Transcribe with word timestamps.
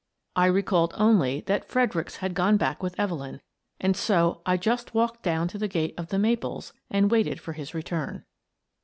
I 0.35 0.47
recalled 0.47 0.95
only 0.97 1.41
that 1.41 1.69
Fredericks 1.69 2.15
had 2.15 2.33
gone 2.33 2.57
back 2.57 2.81
with 2.81 2.99
Evelyn, 2.99 3.39
and 3.79 3.95
so 3.95 4.41
I 4.47 4.57
just 4.57 4.95
walked 4.95 5.21
down 5.21 5.47
to 5.49 5.59
the 5.59 5.67
gate 5.67 5.93
of" 5.95 6.07
The 6.09 6.17
Maples" 6.17 6.73
and 6.89 7.11
waited 7.11 7.39
for 7.39 7.53
his 7.53 7.75
return. 7.75 8.25